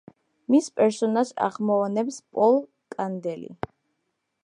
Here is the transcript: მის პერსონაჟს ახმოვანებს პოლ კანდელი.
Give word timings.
მის 0.53 0.69
პერსონაჟს 0.79 1.33
ახმოვანებს 1.49 2.19
პოლ 2.39 2.61
კანდელი. 2.97 3.57